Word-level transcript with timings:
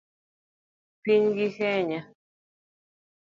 Pinygi 1.03 1.47
Kenya 1.55 2.01